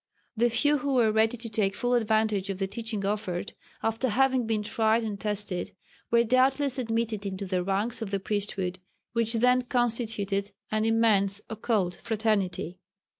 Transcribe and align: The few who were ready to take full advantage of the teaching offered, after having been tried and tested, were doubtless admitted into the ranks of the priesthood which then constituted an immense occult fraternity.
The 0.35 0.49
few 0.49 0.79
who 0.79 0.95
were 0.95 1.11
ready 1.11 1.37
to 1.37 1.47
take 1.47 1.75
full 1.75 1.93
advantage 1.93 2.49
of 2.49 2.57
the 2.57 2.65
teaching 2.65 3.05
offered, 3.05 3.53
after 3.83 4.09
having 4.09 4.47
been 4.47 4.63
tried 4.63 5.03
and 5.03 5.19
tested, 5.19 5.75
were 6.09 6.23
doubtless 6.23 6.79
admitted 6.79 7.23
into 7.23 7.45
the 7.45 7.63
ranks 7.63 8.01
of 8.01 8.09
the 8.09 8.19
priesthood 8.19 8.79
which 9.13 9.33
then 9.33 9.61
constituted 9.61 10.49
an 10.71 10.85
immense 10.85 11.39
occult 11.51 12.01
fraternity. 12.03 12.79